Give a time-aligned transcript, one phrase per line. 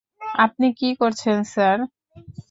[0.45, 1.77] আপনি কি করছেন, স্যার?